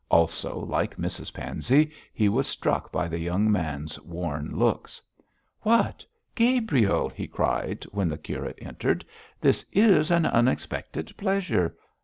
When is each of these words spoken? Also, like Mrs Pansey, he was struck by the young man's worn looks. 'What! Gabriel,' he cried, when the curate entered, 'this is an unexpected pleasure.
Also, 0.09 0.57
like 0.65 0.97
Mrs 0.97 1.31
Pansey, 1.31 1.91
he 2.11 2.27
was 2.27 2.47
struck 2.47 2.91
by 2.91 3.07
the 3.07 3.19
young 3.19 3.51
man's 3.51 4.01
worn 4.01 4.55
looks. 4.57 4.99
'What! 5.59 6.03
Gabriel,' 6.33 7.09
he 7.11 7.27
cried, 7.27 7.83
when 7.91 8.09
the 8.09 8.17
curate 8.17 8.57
entered, 8.59 9.05
'this 9.41 9.63
is 9.71 10.09
an 10.09 10.25
unexpected 10.25 11.15
pleasure. 11.17 11.75